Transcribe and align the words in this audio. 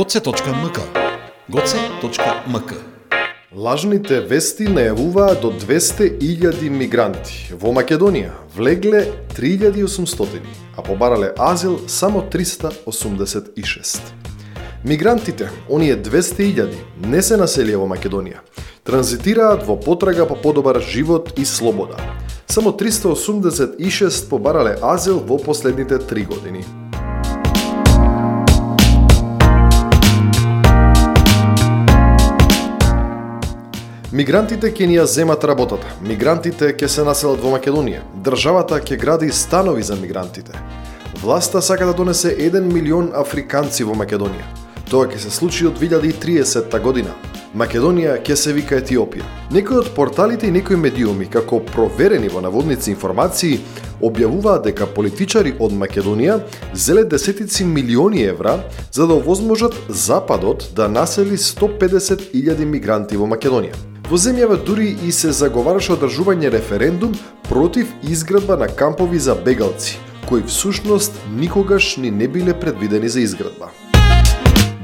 goce.mk 0.00 0.78
goce.mk 1.52 2.72
Лажните 3.52 4.20
вести 4.30 4.64
најавуваат 4.64 5.42
до 5.42 5.50
200.000 5.52 6.70
мигранти. 6.72 7.52
Во 7.52 7.74
Македонија 7.76 8.30
влегле 8.56 9.02
3800, 9.36 10.40
а 10.76 10.86
побарале 10.86 11.34
азил 11.36 11.76
само 11.86 12.24
386. 12.32 14.00
Мигрантите, 14.84 15.50
оние 15.68 16.00
200.000, 16.00 16.72
не 17.04 17.20
се 17.22 17.36
населија 17.36 17.84
во 17.84 17.92
Македонија. 17.92 18.40
Транзитираат 18.88 19.68
во 19.68 19.76
потрага 19.76 20.24
по 20.24 20.40
подобар 20.48 20.80
живот 20.80 21.34
и 21.36 21.44
слобода. 21.44 22.00
Само 22.46 22.72
386 22.72 24.28
побарале 24.30 24.78
азил 24.80 25.18
во 25.18 25.36
последните 25.36 25.98
три 25.98 26.24
години. 26.24 26.64
Мигрантите 34.10 34.72
ќе 34.74 34.86
ни 34.90 34.96
ја 34.96 35.04
земат 35.06 35.44
работата. 35.46 35.86
Мигрантите 36.02 36.72
ќе 36.74 36.88
се 36.90 37.02
населат 37.06 37.38
во 37.38 37.52
Македонија. 37.52 38.00
Државата 38.26 38.80
ќе 38.82 38.96
гради 38.98 39.28
станови 39.30 39.84
за 39.86 39.94
мигрантите. 39.94 40.50
Власта 41.22 41.60
сака 41.62 41.86
да 41.86 41.92
донесе 41.94 42.32
1 42.34 42.72
милион 42.72 43.12
африканци 43.14 43.84
во 43.86 43.94
Македонија. 43.94 44.48
Тоа 44.90 45.06
ќе 45.06 45.20
се 45.22 45.30
случи 45.30 45.68
од 45.68 45.78
2030 45.78 46.74
година. 46.82 47.12
Македонија 47.54 48.16
ќе 48.26 48.34
се 48.34 48.52
вика 48.52 48.80
Етиопија. 48.80 49.28
Некои 49.54 49.78
од 49.78 49.92
порталите 49.94 50.48
и 50.48 50.50
некои 50.50 50.76
медиуми, 50.76 51.28
како 51.30 51.60
проверени 51.60 52.28
во 52.34 52.42
наводници 52.42 52.90
информации, 52.90 53.60
објавуваат 54.02 54.64
дека 54.64 54.88
политичари 54.90 55.54
од 55.60 55.70
Македонија 55.70 56.40
зеле 56.74 57.04
десетици 57.04 57.64
милиони 57.64 58.26
евра 58.26 58.58
за 58.90 59.06
да 59.06 59.14
овозможат 59.14 59.78
Западот 59.88 60.66
да 60.74 60.88
насели 60.88 61.38
150.000 61.38 62.64
мигранти 62.64 63.16
во 63.16 63.30
Македонија. 63.30 63.78
Во 64.10 64.18
земјава 64.18 64.56
дури 64.66 64.88
и 65.06 65.12
се 65.14 65.28
заговараше 65.30 65.92
одржување 65.94 66.48
референдум 66.50 67.12
против 67.46 67.92
изградба 68.02 68.56
на 68.58 68.66
кампови 68.66 69.20
за 69.22 69.36
бегалци, 69.38 70.00
кои 70.26 70.42
всушност 70.42 71.20
никогаш 71.36 71.96
ни 71.96 72.10
не 72.10 72.26
биле 72.28 72.54
предвидени 72.60 73.08
за 73.08 73.20
изградба. 73.20 73.68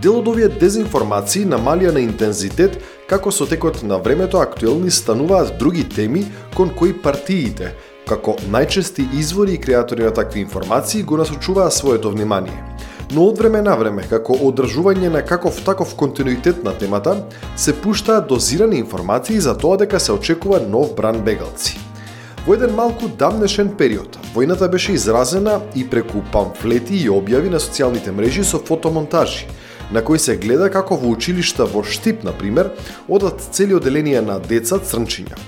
Дел 0.03 0.21
од 0.21 0.31
овие 0.31 0.47
дезинформации 0.47 1.43
намалија 1.43 1.97
на 1.97 2.05
интензитет 2.07 2.79
како 3.11 3.35
со 3.35 3.51
текот 3.51 3.83
на 3.83 3.99
времето 3.99 4.39
актуелни 4.39 4.95
стануваат 4.95 5.59
други 5.59 5.83
теми 5.83 6.23
кон 6.55 6.71
кои 6.71 6.95
партиите, 6.95 7.75
како 8.07 8.39
најчести 8.47 9.11
извори 9.19 9.59
и 9.59 9.61
креатори 9.61 10.07
на 10.07 10.15
такви 10.15 10.47
информации 10.47 11.03
го 11.03 11.19
насочуваа 11.19 11.71
своето 11.71 12.15
внимание– 12.15 12.63
но 13.11 13.27
од 13.31 13.39
време 13.39 13.63
на 13.63 13.77
време, 13.79 14.03
како 14.11 14.35
одржување 14.49 15.11
на 15.15 15.23
каков 15.23 15.61
таков 15.65 15.95
континуитет 15.95 16.65
на 16.65 16.73
темата, 16.75 17.17
се 17.57 17.75
пуштаат 17.75 18.27
дозирани 18.29 18.79
информации 18.79 19.41
за 19.41 19.55
тоа 19.59 19.77
дека 19.79 20.01
се 20.01 20.13
очекува 20.13 20.61
нов 20.61 20.95
бран 20.97 21.21
бегалци. 21.23 21.79
Во 22.47 22.55
еден 22.55 22.75
малку 22.75 23.09
дамнешен 23.09 23.73
период, 23.79 24.19
војната 24.35 24.69
беше 24.71 24.93
изразена 24.93 25.61
и 25.75 25.83
преку 25.83 26.23
памфлети 26.33 26.95
и 26.95 27.11
објави 27.11 27.51
на 27.51 27.59
социјалните 27.63 28.15
мрежи 28.15 28.45
со 28.45 28.59
фотомонтажи, 28.59 29.47
на 29.91 30.03
кои 30.03 30.19
се 30.19 30.37
гледа 30.37 30.71
како 30.71 30.95
во 30.95 31.11
училишта 31.11 31.67
во 31.67 31.83
Штип, 31.83 32.25
на 32.25 32.33
пример, 32.33 32.71
одат 33.09 33.43
цели 33.51 33.75
оделенија 33.75 34.23
на 34.23 34.39
деца 34.39 34.79
црнчиња. 34.79 35.39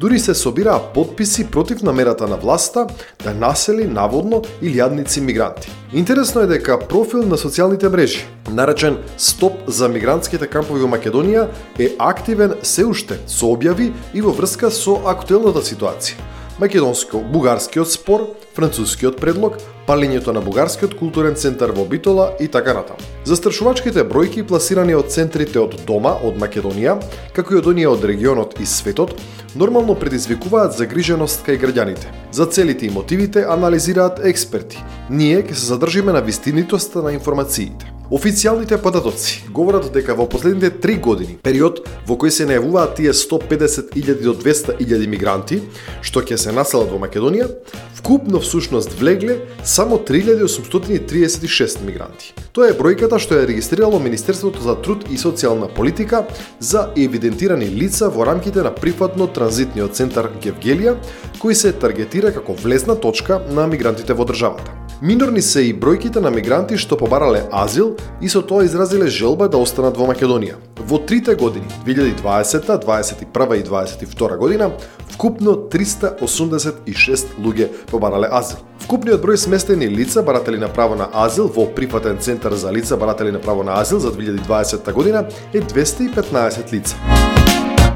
Дури 0.00 0.18
се 0.18 0.34
собираа 0.34 0.92
подписи 0.94 1.50
против 1.50 1.82
намерата 1.82 2.28
на 2.28 2.36
власта 2.36 2.86
да 3.24 3.34
насели 3.34 3.86
наводно 3.86 4.42
илјадници 4.62 5.20
мигранти. 5.20 5.70
Интересно 5.92 6.40
е 6.40 6.46
дека 6.46 6.78
профил 6.78 7.26
на 7.26 7.34
социјалните 7.34 7.90
мрежи, 7.90 8.22
наречен 8.50 8.98
Стоп 9.18 9.58
за 9.66 9.88
мигрантските 9.88 10.46
кампови 10.46 10.86
во 10.86 10.92
Македонија, 10.94 11.48
е 11.82 11.90
активен 11.98 12.54
се 12.62 12.86
уште 12.86 13.18
со 13.26 13.50
објави 13.50 13.90
и 14.14 14.22
во 14.22 14.30
врска 14.30 14.70
со 14.70 15.00
актуелната 15.02 15.66
ситуација 15.66 16.14
македонско-бугарскиот 16.58 17.90
спор, 17.90 18.24
францускиот 18.54 19.20
предлог, 19.20 19.58
палењето 19.86 20.34
на 20.34 20.40
бугарскиот 20.44 20.96
културен 20.98 21.34
центар 21.34 21.72
во 21.72 21.84
Битола 21.88 22.32
и 22.40 22.48
така 22.48 22.74
натаму. 22.74 23.00
Застрашувачките 23.24 24.04
бројки 24.04 24.44
пласирани 24.46 24.94
од 24.98 25.10
центрите 25.14 25.60
од 25.62 25.78
дома 25.86 26.16
од 26.22 26.36
Македонија, 26.40 26.98
како 27.32 27.54
и 27.54 27.60
од 27.62 27.70
оние 27.72 27.88
од 27.88 28.04
регионот 28.04 28.58
и 28.60 28.66
светот, 28.66 29.14
нормално 29.54 29.94
предизвикуваат 29.94 30.76
загриженост 30.76 31.46
кај 31.46 31.60
граѓаните. 31.62 32.10
За 32.32 32.46
целите 32.46 32.86
и 32.86 32.90
мотивите 32.90 33.46
анализираат 33.48 34.20
експерти. 34.24 34.82
Ние 35.10 35.42
ќе 35.42 35.54
се 35.54 35.70
задржиме 35.74 36.12
на 36.12 36.20
вистинитоста 36.20 37.02
на 37.02 37.12
информациите. 37.12 37.97
Официјалните 38.08 38.78
податоци 38.80 39.42
говорат 39.52 39.90
дека 39.92 40.14
во 40.16 40.24
последните 40.24 40.70
три 40.80 40.94
години, 40.96 41.34
период 41.44 41.82
во 42.08 42.14
кој 42.16 42.32
се 42.32 42.46
најавуваат 42.48 42.94
тие 42.96 43.12
150.000 43.12 44.22
до 44.24 44.32
200.000 44.32 45.04
мигранти, 45.12 45.58
што 46.00 46.22
ќе 46.24 46.38
се 46.40 46.54
населат 46.56 46.88
во 46.88 46.96
Македонија, 47.02 47.50
вкупно 47.98 48.40
всушност 48.40 48.96
влегле 48.96 49.36
само 49.60 50.00
3836 50.00 51.84
мигранти. 51.84 52.32
Тоа 52.56 52.72
е 52.72 52.78
бројката 52.80 53.20
што 53.20 53.36
ја 53.36 53.44
регистрирало 53.52 54.00
Министерството 54.00 54.64
за 54.64 54.78
труд 54.80 55.04
и 55.12 55.20
социјална 55.20 55.68
политика 55.68 56.24
за 56.60 56.88
евидентирани 56.96 57.68
лица 57.68 58.08
во 58.08 58.24
рамките 58.24 58.64
на 58.64 58.72
прифатно 58.72 59.28
транзитниот 59.28 59.92
центар 59.92 60.32
Гевгелија, 60.40 60.96
кој 61.44 61.52
се 61.52 61.76
таргетира 61.76 62.32
како 62.32 62.56
влезна 62.56 62.96
точка 62.96 63.42
на 63.52 63.68
мигрантите 63.68 64.16
во 64.16 64.24
државата. 64.24 64.78
Минорни 65.02 65.38
се 65.42 65.60
и 65.62 65.70
бројките 65.70 66.18
на 66.18 66.30
мигранти 66.34 66.74
што 66.74 66.96
побарале 66.98 67.44
азил 67.54 67.92
и 68.20 68.28
со 68.28 68.42
тоа 68.42 68.64
изразиле 68.64 69.06
желба 69.06 69.48
да 69.48 69.58
останат 69.58 69.96
во 69.96 70.06
Македонија. 70.06 70.56
Во 70.78 70.98
трите 70.98 71.34
години, 71.34 71.66
2020, 71.86 72.66
2021 72.84 73.60
и 73.60 73.64
2022 73.64 74.36
година, 74.36 74.70
вкупно 75.08 75.56
386 75.70 77.38
луѓе 77.42 77.68
побарале 77.90 78.28
азил. 78.30 78.58
Вкупниот 78.84 79.20
број 79.20 79.36
сместени 79.36 79.88
лица 79.90 80.22
баратели 80.22 80.56
на 80.56 80.68
право 80.68 80.94
на 80.96 81.08
азил 81.12 81.48
во 81.48 81.66
прифатен 81.66 82.18
центар 82.18 82.54
за 82.54 82.72
лица 82.72 82.96
баратели 82.96 83.30
на 83.30 83.40
право 83.40 83.62
на 83.62 83.80
азил 83.80 83.98
за 83.98 84.12
2020 84.12 84.92
година 84.92 85.26
е 85.52 85.60
215 85.60 86.72
лица. 86.72 86.96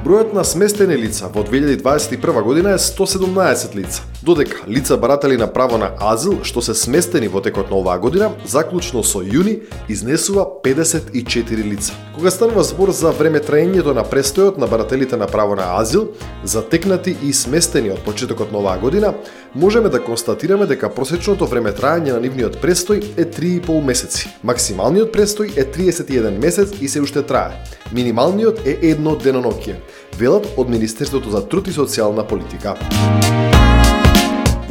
Бројот 0.04 0.32
на 0.34 0.44
сместени 0.44 0.96
лица 0.98 1.28
во 1.32 1.44
2021 1.46 2.42
година 2.42 2.70
е 2.74 2.78
117 2.78 3.74
лица, 3.74 4.02
додека 4.22 4.56
лица 4.68 4.96
баратели 4.96 5.36
на 5.36 5.46
право 5.52 5.78
на 5.78 5.90
азил 6.00 6.40
што 6.42 6.62
се 6.62 6.74
сместени 6.74 7.28
во 7.28 7.40
текот 7.42 7.70
на 7.70 7.76
оваа 7.76 7.98
година, 7.98 8.30
заклучно 8.46 9.02
со 9.02 9.22
јуни, 9.22 9.60
изнесува 9.88 10.46
54 10.64 11.64
лица. 11.64 11.92
Кога 12.14 12.30
станува 12.30 12.62
збор 12.62 12.90
за 12.90 13.10
време 13.10 13.40
траењето 13.40 13.94
на 13.94 14.04
престојот 14.04 14.58
на 14.58 14.66
барателите 14.66 15.16
на 15.16 15.26
право 15.26 15.56
на 15.56 15.78
азил, 15.80 16.12
затекнати 16.44 17.16
и 17.22 17.32
сместени 17.32 17.90
од 17.90 18.04
почетокот 18.04 18.52
на 18.52 18.58
оваа 18.58 18.78
година, 18.78 19.14
можеме 19.54 19.88
да 19.88 20.02
констатираме 20.02 20.66
дека 20.66 20.90
просечното 20.90 21.46
време 21.46 21.72
траење 21.72 22.14
на 22.14 22.20
нивниот 22.20 22.60
престој 22.62 23.02
е 23.16 23.26
3,5 23.26 23.82
месеци. 23.84 24.28
Максималниот 24.42 25.12
престој 25.12 25.56
е 25.56 25.66
31 25.66 26.38
месец 26.38 26.76
и 26.80 26.88
се 26.88 27.00
уште 27.00 27.22
трае. 27.22 27.58
Минималниот 27.92 28.66
е 28.66 28.78
едно 28.92 29.16
деноноќие 29.16 29.76
велат 30.18 30.46
од 30.56 30.68
Министерството 30.68 31.30
за 31.30 31.42
труд 31.48 31.68
и 31.68 31.74
социјална 31.74 32.26
политика. 32.28 32.76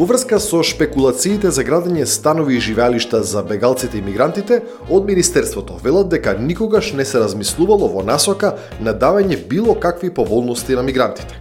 Во 0.01 0.07
врска 0.09 0.39
со 0.41 0.63
шпекулациите 0.65 1.51
за 1.53 1.61
градење 1.61 2.07
станови 2.09 2.55
и 2.57 2.61
живеалишта 2.65 3.19
за 3.21 3.43
бегалците 3.45 3.99
и 3.99 4.01
мигрантите, 4.01 4.57
од 4.89 5.05
Министерството 5.05 5.77
велат 5.83 6.09
дека 6.09 6.33
никогаш 6.41 6.89
не 6.97 7.05
се 7.05 7.21
размислувало 7.21 7.91
во 7.93 8.01
насока 8.01 8.55
на 8.81 8.97
давање 8.97 9.37
било 9.53 9.77
какви 9.77 10.09
поволности 10.09 10.73
на 10.73 10.81
мигрантите. 10.81 11.40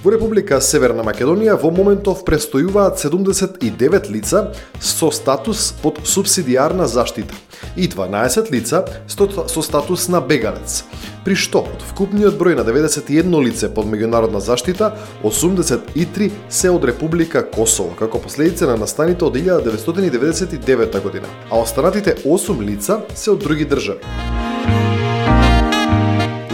Во 0.00 0.08
Република 0.08 0.56
Северна 0.64 1.02
Македонија 1.04 1.58
во 1.60 1.68
моментов 1.76 2.22
престојуваат 2.24 2.96
79 3.02 4.06
лица 4.08 4.46
со 4.80 5.10
статус 5.12 5.74
под 5.82 6.00
субсидиарна 6.08 6.86
заштита 6.88 7.36
и 7.76 7.84
12 7.84 8.48
лица 8.50 8.80
со 9.06 9.62
статус 9.62 10.08
на 10.08 10.22
бегалец, 10.24 10.86
при 11.20 11.36
што 11.36 11.66
од 11.68 11.84
вкупниот 11.92 12.40
број 12.40 12.56
на 12.56 12.64
91 12.64 13.44
лице 13.44 13.68
под 13.68 13.92
меѓународна 13.92 14.40
заштита, 14.40 14.94
83 15.22 16.30
се 16.48 16.72
од 16.72 16.88
Република 16.88 17.44
Косово, 17.44 17.92
како 17.98 18.24
последица 18.24 18.72
на 18.72 18.80
настаните 18.80 19.28
од 19.28 19.36
1999 19.36 21.02
година, 21.02 21.28
а 21.50 21.60
останатите 21.60 22.16
8 22.24 22.64
лица 22.64 23.02
се 23.14 23.36
од 23.36 23.44
други 23.44 23.68
држави. 23.68 24.48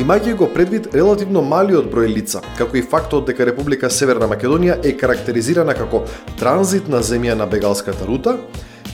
Имајќи 0.06 0.36
го 0.38 0.46
предвид 0.54 0.84
релативно 0.94 1.40
малиот 1.42 1.88
број 1.90 2.06
лица, 2.06 2.38
како 2.54 2.76
и 2.78 2.82
фактот 2.86 3.24
дека 3.26 3.42
Република 3.48 3.88
Северна 3.90 4.28
Македонија 4.30 4.76
е 4.86 4.92
карактеризирана 4.94 5.74
како 5.74 6.04
транзитна 6.38 7.00
земја 7.02 7.34
на 7.34 7.48
бегалската 7.50 8.06
рута, 8.06 8.36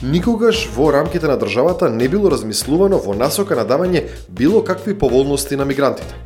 никогаш 0.01 0.63
во 0.73 0.87
рамките 0.89 1.29
на 1.29 1.35
државата 1.37 1.91
не 1.93 2.07
било 2.09 2.31
размислувано 2.33 2.97
во 2.97 3.13
насока 3.13 3.53
на 3.53 3.61
давање 3.61 4.07
било 4.25 4.63
какви 4.65 4.97
поволности 4.97 5.53
на 5.55 5.69
мигрантите. 5.69 6.17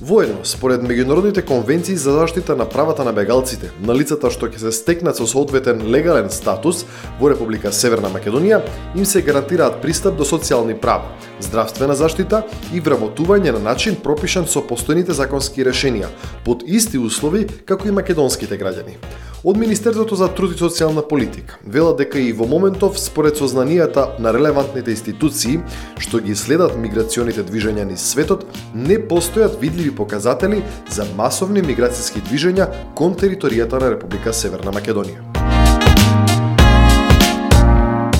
Воедно, 0.00 0.40
според 0.42 0.82
меѓународните 0.82 1.44
конвенции 1.44 1.96
за 1.96 2.12
заштита 2.12 2.56
на 2.56 2.68
правата 2.68 3.04
на 3.04 3.12
бегалците, 3.12 3.70
на 3.80 3.94
лицата 3.94 4.30
што 4.32 4.48
ќе 4.50 4.58
се 4.58 4.72
стекнат 4.74 5.18
со 5.20 5.26
соодветен 5.28 5.84
легален 5.92 6.30
статус 6.30 6.84
во 7.20 7.30
Република 7.30 7.72
Северна 7.72 8.10
Македонија, 8.10 8.62
им 8.96 9.04
се 9.06 9.22
гарантираат 9.22 9.82
пристап 9.82 10.16
до 10.16 10.26
социјални 10.26 10.74
права, 10.74 11.12
здравствена 11.40 11.94
заштита 11.94 12.42
и 12.74 12.80
вработување 12.80 13.52
на 13.52 13.62
начин 13.62 13.94
пропишан 13.94 14.48
со 14.48 14.64
постојните 14.64 15.12
законски 15.12 15.62
решенија, 15.62 16.10
под 16.44 16.64
исти 16.66 16.98
услови 16.98 17.46
како 17.66 17.88
и 17.88 17.94
македонските 17.94 18.58
граѓани. 18.58 18.96
Од 19.44 19.56
Министерството 19.58 20.14
за 20.14 20.28
труд 20.30 20.52
и 20.54 20.58
социјална 20.58 21.02
политика 21.02 21.56
велат 21.66 21.96
дека 21.98 22.20
и 22.22 22.30
во 22.30 22.46
моментов 22.46 22.94
според 23.02 23.40
сознанијата 23.40 24.20
на 24.22 24.30
релевантните 24.30 24.94
институции 24.94 25.56
што 25.98 26.20
ги 26.22 26.36
следат 26.38 26.76
миграционите 26.78 27.42
движења 27.42 27.82
низ 27.88 28.04
светот, 28.12 28.46
не 28.74 29.00
постојат 29.02 29.58
видливи 29.58 29.81
показатели 29.90 30.62
за 30.90 31.06
масовни 31.16 31.62
миграцијски 31.62 32.22
движења 32.28 32.68
кон 32.94 33.16
територијата 33.18 33.80
на 33.80 33.90
Република 33.96 34.32
Северна 34.32 34.70
Македонија. 34.70 35.24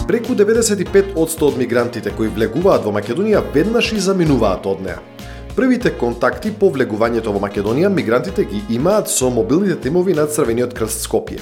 Преку 0.09 0.35
95% 0.35 1.43
од 1.47 1.56
мигрантите 1.56 2.11
кои 2.17 2.29
влегуваат 2.29 2.82
во 2.85 2.91
Македонија 2.93 3.44
веднаш 3.55 3.93
и 3.93 4.00
заминуваат 4.00 4.67
од 4.67 4.82
неа. 4.82 4.99
Првите 5.56 5.93
контакти 6.00 6.50
по 6.50 6.73
влегувањето 6.73 7.32
во 7.32 7.41
Македонија 7.41 7.88
мигрантите 7.93 8.44
ги 8.49 8.62
имаат 8.75 9.09
со 9.09 9.31
мобилните 9.31 9.76
тимови 9.81 10.14
на 10.17 10.26
Црвениот 10.26 10.75
крст 10.75 11.05
Скопје. 11.06 11.38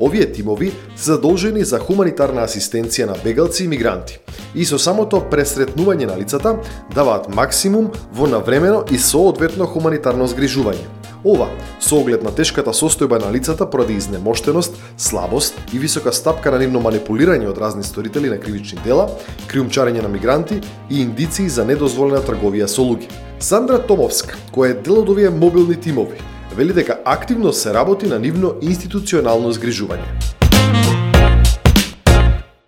Овие 0.00 0.32
тимови 0.32 0.72
се 0.96 1.12
задолжени 1.12 1.64
за 1.66 1.80
хуманитарна 1.82 2.44
асистенција 2.46 3.08
на 3.10 3.16
бегалци 3.24 3.64
и 3.64 3.68
мигранти 3.68 4.20
и 4.54 4.64
со 4.64 4.78
самото 4.78 5.18
пресретнување 5.30 6.06
на 6.06 6.14
лицата 6.18 6.54
даваат 6.94 7.26
максимум 7.34 7.90
во 8.14 8.28
навремено 8.30 8.84
и 8.94 8.98
соодветно 8.98 9.66
хуманитарно 9.66 10.28
згрижување. 10.30 10.86
Ова, 11.24 11.48
со 11.82 11.98
оглед 11.98 12.22
на 12.22 12.30
тешката 12.30 12.70
состојба 12.70 13.18
на 13.18 13.32
лицата 13.34 13.66
поради 13.66 13.98
изнемоштеност, 13.98 14.78
слабост 14.96 15.58
и 15.74 15.78
висока 15.78 16.12
стапка 16.12 16.54
на 16.54 16.62
нивно 16.62 16.78
манипулирање 16.78 17.50
од 17.50 17.58
разни 17.58 17.82
сторители 17.82 18.30
на 18.30 18.38
кривични 18.38 18.78
дела, 18.84 19.08
криумчарење 19.50 20.06
на 20.06 20.08
мигранти 20.08 20.60
и 20.90 21.02
индиции 21.02 21.48
за 21.50 21.66
недозволена 21.66 22.22
трговија 22.22 22.70
со 22.70 22.86
луѓе. 22.86 23.10
Сандра 23.42 23.82
Томовска, 23.82 24.38
која 24.54 24.70
е 24.70 24.82
дел 24.82 25.02
од 25.02 25.10
овие 25.10 25.30
мобилни 25.30 25.74
тимови, 25.74 26.22
вели 26.56 26.72
дека 26.72 26.98
активно 27.04 27.52
се 27.52 27.74
работи 27.74 28.06
на 28.06 28.18
нивно 28.18 28.54
институционално 28.62 29.52
згрижување. 29.52 30.08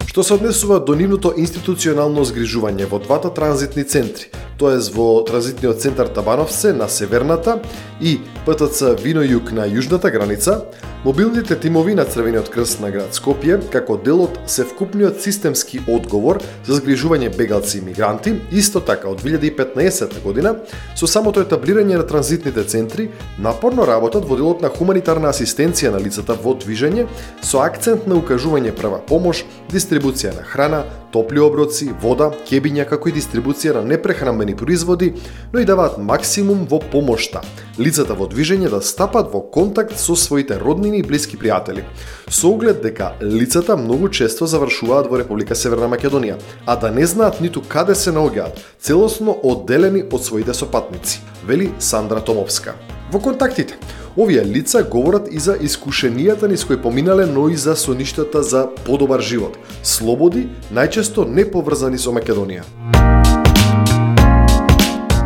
Што 0.07 0.23
се 0.23 0.35
однесува 0.35 0.81
до 0.85 0.95
нивното 0.99 1.33
институционално 1.39 2.25
згрижување 2.27 2.89
во 2.91 2.99
двата 2.99 3.31
транзитни 3.35 3.85
центри, 3.85 4.31
тоест 4.61 4.93
во 4.93 5.23
транзитниот 5.25 5.81
центар 5.81 6.09
Табановце 6.13 6.75
на 6.77 6.89
северната 6.89 7.59
и 8.01 8.19
ПТЦ 8.45 8.95
Вино 9.01 9.25
Југ 9.25 9.53
на 9.57 9.65
јужната 9.69 10.13
граница, 10.13 10.67
мобилните 11.05 11.57
тимови 11.57 11.95
на 11.95 12.05
Црвениот 12.05 12.49
крст 12.53 12.81
на 12.81 12.91
град 12.93 13.17
Скопје, 13.17 13.57
како 13.73 13.97
дел 13.97 14.27
од 14.27 14.37
севкупниот 14.51 15.21
системски 15.21 15.81
одговор 15.89 16.43
за 16.67 16.77
згрижување 16.77 17.31
бегалци 17.37 17.79
и 17.79 17.85
мигранти, 17.85 18.35
исто 18.53 18.81
така 18.85 19.09
од 19.09 19.23
2015 19.25 20.21
година, 20.25 20.55
со 20.97 21.09
самото 21.09 21.45
етаблирање 21.45 21.97
на 21.97 22.07
транзитните 22.07 22.65
центри, 22.65 23.09
напорно 23.39 23.87
работат 23.89 24.29
во 24.29 24.37
делот 24.37 24.61
на 24.61 24.69
хуманитарна 24.69 25.33
асистенција 25.33 25.95
на 25.95 26.01
лицата 26.05 26.37
во 26.37 26.53
движење, 26.53 27.07
со 27.41 27.65
акцент 27.65 28.09
на 28.09 28.21
укажување 28.21 28.77
прва 28.77 29.01
помош, 29.09 29.45
дистрибуција 29.73 30.37
на 30.37 30.45
храна, 30.45 30.85
топли 31.13 31.41
оброци, 31.41 31.91
вода, 32.03 32.31
кебиња 32.49 32.85
како 32.89 33.09
и 33.09 33.17
дистрибуција 33.17 33.79
на 33.79 33.85
непрехранбени 33.89 34.50
производи, 34.55 35.15
но 35.53 35.61
и 35.61 35.65
даваат 35.65 35.99
максимум 35.99 36.67
во 36.71 36.81
помошта. 36.81 37.41
Лицата 37.79 38.15
во 38.15 38.27
движење 38.29 38.71
да 38.71 38.81
стапат 38.81 39.33
во 39.33 39.41
контакт 39.41 39.99
со 39.99 40.17
своите 40.17 40.59
роднини 40.59 40.99
и 40.99 41.03
блиски 41.03 41.37
пријатели, 41.37 41.85
со 42.29 42.49
оглед 42.49 42.83
дека 42.83 43.13
лицата 43.23 43.77
многу 43.77 44.09
често 44.09 44.47
завршуваат 44.47 45.11
во 45.11 45.19
Република 45.19 45.55
Северна 45.55 45.89
Македонија, 45.89 46.39
а 46.67 46.77
да 46.77 46.91
не 46.91 47.07
знаат 47.07 47.41
ниту 47.41 47.63
каде 47.63 47.95
се 47.95 48.13
наоѓаат, 48.13 48.61
целосно 48.81 49.37
одделени 49.43 50.05
од 50.13 50.25
своите 50.25 50.55
сопатници, 50.55 51.21
вели 51.47 51.73
Сандра 51.79 52.21
Томовска. 52.21 52.75
Во 53.11 53.19
контактите, 53.19 53.79
Овие 54.17 54.45
лица 54.45 54.83
говорат 54.83 55.29
и 55.31 55.39
за 55.39 55.55
искушенијата 55.55 56.49
низ 56.51 56.65
кои 56.67 56.77
поминале, 56.77 57.27
но 57.27 57.49
и 57.49 57.57
за 57.57 57.77
соништата 57.77 58.43
за 58.43 58.67
подобар 58.85 59.23
живот, 59.23 59.59
слободи, 59.83 60.49
најчесто 60.75 61.29
не 61.31 61.47
поврзани 61.47 61.99
со 61.99 62.11
Македонија. 62.11 62.67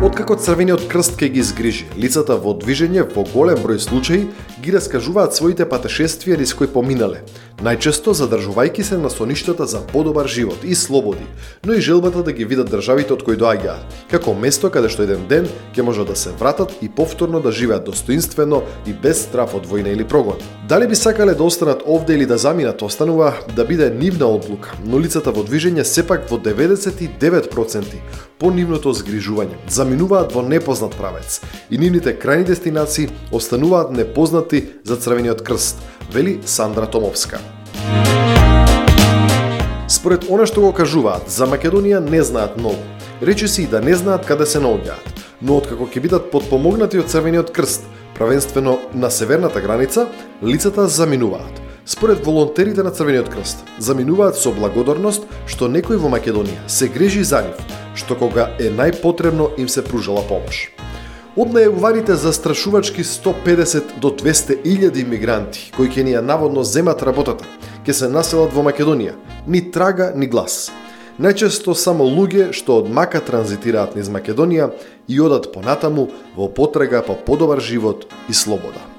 Откако 0.05 0.35
Црвениот 0.35 0.85
крст 0.87 1.15
ке 1.17 1.29
ги 1.33 1.41
згрижи, 1.41 1.87
лицата 1.97 2.35
во 2.37 2.51
движење 2.53 3.07
во 3.09 3.23
голем 3.25 3.57
број 3.63 3.79
случаи 3.81 4.27
ги 4.61 4.73
раскажуваат 4.75 5.33
своите 5.33 5.65
патешествија 5.65 6.37
низ 6.37 6.51
кои 6.53 6.69
поминале, 6.69 7.23
најчесто 7.65 8.13
задржувајки 8.13 8.85
се 8.85 8.99
на 9.01 9.09
соништата 9.09 9.65
за 9.65 9.81
подобар 9.81 10.29
живот 10.29 10.61
и 10.61 10.75
слободи, 10.75 11.25
но 11.65 11.73
и 11.73 11.81
желбата 11.81 12.21
да 12.21 12.35
ги 12.37 12.45
видат 12.45 12.69
државите 12.69 13.15
од 13.17 13.23
кои 13.25 13.33
доаѓаат, 13.33 13.97
како 14.11 14.35
место 14.37 14.69
каде 14.69 14.93
што 14.93 15.07
еден 15.07 15.25
ден 15.25 15.49
ќе 15.73 15.81
може 15.81 16.05
да 16.05 16.13
се 16.15 16.35
вратат 16.37 16.77
и 16.85 16.89
повторно 16.89 17.41
да 17.41 17.51
живеат 17.51 17.89
достоинствено 17.89 18.61
и 18.85 18.93
без 18.93 19.25
страф 19.25 19.57
од 19.57 19.65
војна 19.65 19.89
или 19.97 20.05
прогон. 20.05 20.37
Дали 20.69 20.85
би 20.87 20.95
сакале 20.95 21.33
да 21.33 21.43
останат 21.43 21.81
овде 21.81 22.13
или 22.13 22.29
да 22.29 22.37
заминат, 22.37 22.85
останува 22.85 23.33
да 23.55 23.65
биде 23.65 23.89
нивна 23.89 24.29
одлука, 24.29 24.77
но 24.85 25.01
лицата 25.01 25.33
во 25.33 25.41
движење 25.41 25.81
сепак 25.81 26.29
во 26.29 26.37
99% 26.37 27.97
по 28.39 28.51
нивното 28.51 28.91
згрижување 28.93 29.57
заминуваат 29.71 30.33
во 30.35 30.43
непознат 30.43 30.95
правец 30.99 31.39
и 31.69 31.77
нивните 31.79 32.15
крајни 32.19 32.45
дестинации 32.51 33.09
остануваат 33.31 33.91
непознати 33.95 34.63
за 34.83 34.97
Црвениот 34.97 35.41
крст, 35.41 35.79
вели 36.11 36.39
Сандра 36.45 36.87
Томовска. 36.87 37.39
Според 39.87 40.25
она 40.29 40.45
што 40.45 40.61
го 40.61 40.73
кажуваат, 40.73 41.29
за 41.29 41.47
Македонија 41.47 42.01
не 42.03 42.23
знаат 42.23 42.57
многу. 42.57 42.81
Рече 43.21 43.47
си 43.47 43.63
и 43.63 43.67
да 43.67 43.81
не 43.81 43.95
знаат 43.95 44.25
каде 44.25 44.45
се 44.45 44.59
наоѓаат, 44.59 45.21
но 45.41 45.57
откако 45.61 45.87
ќе 45.87 46.01
бидат 46.01 46.31
подпомогнати 46.31 46.99
од 46.99 47.11
Црвениот 47.11 47.53
крст, 47.55 47.85
правенствено 48.17 48.79
на 48.93 49.11
северната 49.11 49.61
граница, 49.61 50.07
лицата 50.43 50.87
заминуваат. 50.87 51.64
Според 51.87 52.25
волонтерите 52.25 52.83
на 52.83 52.91
Црвениот 52.91 53.29
крст, 53.29 53.59
заминуваат 53.77 54.39
со 54.41 54.49
благодарност 54.49 55.27
што 55.45 55.67
некој 55.69 55.99
во 56.01 56.09
Македонија 56.09 56.63
се 56.65 56.87
грижи 56.89 57.21
за 57.21 57.43
нив, 57.45 57.59
што 57.93 58.17
кога 58.17 58.47
е 58.57 58.71
најпотребно 58.73 59.51
им 59.61 59.69
се 59.69 59.83
пружала 59.85 60.23
помош. 60.25 60.71
Од 61.37 61.53
најавуваните 61.53 62.17
застрашувачки 62.17 63.05
150 63.05 63.99
до 64.01 64.09
200 64.09 64.63
илјади 64.65 65.05
имигранти, 65.05 65.69
кои 65.77 65.85
ќе 65.85 66.07
ни 66.07 66.15
ја 66.17 66.25
наводно 66.25 66.63
земат 66.65 67.05
работата, 67.05 67.45
ќе 67.85 67.93
се 67.93 68.09
населат 68.09 68.49
во 68.55 68.65
Македонија, 68.65 69.13
ни 69.45 69.61
трага, 69.69 70.09
ни 70.15 70.25
глас. 70.25 70.71
Најчесто 71.21 71.77
само 71.77 72.09
луѓе 72.09 72.49
што 72.49 72.81
од 72.81 72.89
Мака 72.89 73.21
транзитираат 73.21 73.93
низ 73.93 74.09
Македонија 74.09 74.71
и 75.05 75.21
одат 75.21 75.53
понатаму 75.53 76.09
во 76.33 76.49
потрага 76.49 77.05
по 77.05 77.13
подобар 77.13 77.61
живот 77.61 78.09
и 78.27 78.33
слобода. 78.33 78.94